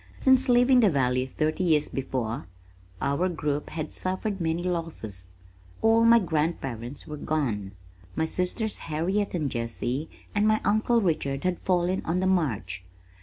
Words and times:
Since 0.17 0.49
leaving 0.49 0.79
the 0.79 0.89
valley 0.89 1.27
thirty 1.27 1.63
years 1.63 1.87
before 1.87 2.47
our 3.03 3.29
group 3.29 3.69
had 3.69 3.93
suffered 3.93 4.41
many 4.41 4.63
losses. 4.63 5.29
All 5.83 6.03
my 6.05 6.17
grandparents 6.17 7.05
were 7.05 7.17
gone. 7.17 7.73
My 8.15 8.25
sisters 8.25 8.79
Harriet 8.89 9.35
and 9.35 9.51
Jessie 9.51 10.09
and 10.33 10.47
my 10.47 10.59
uncle 10.65 11.01
Richard 11.01 11.43
had 11.43 11.59
fallen 11.59 12.01
on 12.03 12.19
the 12.19 12.25
march. 12.25 12.83